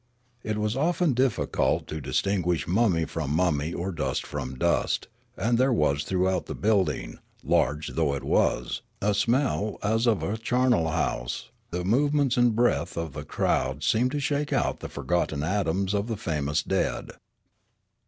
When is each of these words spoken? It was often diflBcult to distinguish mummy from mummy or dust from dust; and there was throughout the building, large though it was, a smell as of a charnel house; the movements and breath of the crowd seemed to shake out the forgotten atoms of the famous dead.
It 0.41 0.57
was 0.57 0.75
often 0.75 1.13
diflBcult 1.13 1.85
to 1.85 2.01
distinguish 2.01 2.67
mummy 2.67 3.05
from 3.05 3.29
mummy 3.35 3.71
or 3.71 3.91
dust 3.91 4.25
from 4.25 4.57
dust; 4.57 5.07
and 5.37 5.59
there 5.59 5.71
was 5.71 6.03
throughout 6.03 6.47
the 6.47 6.55
building, 6.55 7.19
large 7.43 7.89
though 7.89 8.15
it 8.15 8.23
was, 8.23 8.81
a 8.99 9.13
smell 9.13 9.77
as 9.83 10.07
of 10.07 10.23
a 10.23 10.39
charnel 10.39 10.89
house; 10.89 11.51
the 11.69 11.85
movements 11.85 12.35
and 12.35 12.55
breath 12.55 12.97
of 12.97 13.13
the 13.13 13.23
crowd 13.23 13.83
seemed 13.83 14.09
to 14.13 14.19
shake 14.19 14.51
out 14.51 14.79
the 14.79 14.89
forgotten 14.89 15.43
atoms 15.43 15.93
of 15.93 16.07
the 16.07 16.17
famous 16.17 16.63
dead. 16.63 17.11